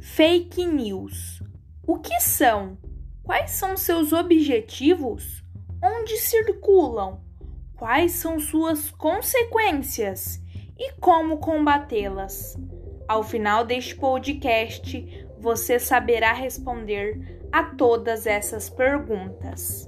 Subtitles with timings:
[0.00, 1.42] Fake news.
[1.86, 2.78] O que são?
[3.22, 5.44] Quais são seus objetivos?
[5.82, 7.20] Onde circulam?
[7.76, 10.40] Quais são suas consequências?
[10.78, 12.56] E como combatê-las?
[13.06, 19.86] Ao final deste podcast, você saberá responder a todas essas perguntas.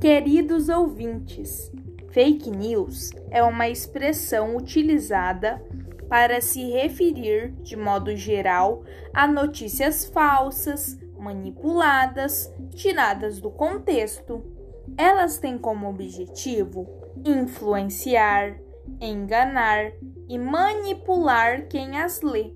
[0.00, 1.70] Queridos ouvintes,
[2.12, 5.62] fake news é uma expressão utilizada
[6.08, 14.44] para se referir, de modo geral, a notícias falsas, manipuladas, tiradas do contexto.
[14.96, 16.86] Elas têm como objetivo
[17.24, 18.58] influenciar,
[19.00, 19.92] enganar
[20.28, 22.52] e manipular quem as lê.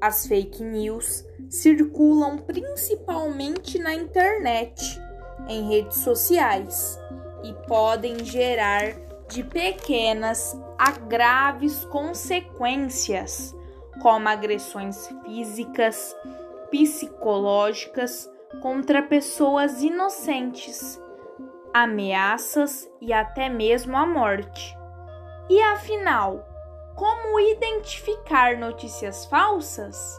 [0.00, 5.00] As fake news circulam principalmente na internet,
[5.48, 6.98] em redes sociais
[7.42, 9.03] e podem gerar
[9.34, 13.52] de pequenas a graves consequências,
[14.00, 16.16] como agressões físicas,
[16.70, 18.30] psicológicas
[18.62, 21.00] contra pessoas inocentes,
[21.72, 24.78] ameaças e até mesmo a morte.
[25.50, 26.46] E afinal,
[26.94, 30.16] como identificar notícias falsas?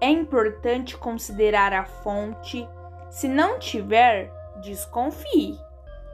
[0.00, 2.68] É importante considerar a fonte.
[3.08, 5.56] Se não tiver, desconfie.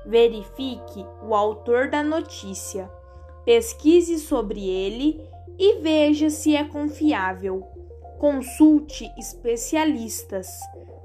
[0.09, 2.91] Verifique o autor da notícia,
[3.45, 5.23] pesquise sobre ele
[5.59, 7.61] e veja se é confiável.
[8.19, 10.49] Consulte especialistas.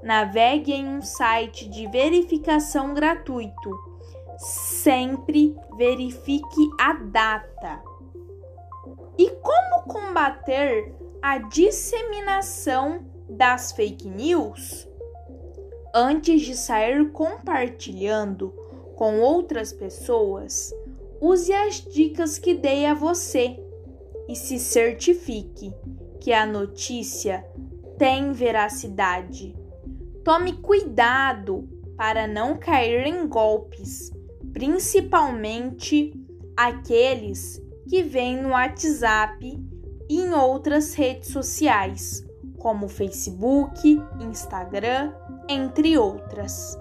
[0.02, 3.78] Navegue em um site de verificação gratuito.
[4.38, 7.82] Sempre verifique a data.
[9.18, 14.88] E como combater a disseminação das fake news?
[15.94, 18.63] Antes de sair compartilhando
[18.96, 20.72] com outras pessoas,
[21.20, 23.58] use as dicas que dei a você
[24.28, 25.72] e se certifique
[26.20, 27.46] que a notícia
[27.98, 29.54] tem veracidade.
[30.24, 34.10] Tome cuidado para não cair em golpes,
[34.52, 36.12] principalmente
[36.56, 39.62] aqueles que vêm no WhatsApp
[40.08, 42.24] e em outras redes sociais,
[42.58, 45.12] como Facebook, Instagram,
[45.48, 46.78] entre outras.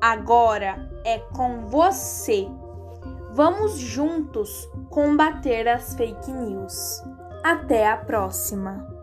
[0.00, 2.48] Agora é com você.
[3.32, 7.02] Vamos juntos combater as fake news.
[7.42, 8.95] Até a próxima!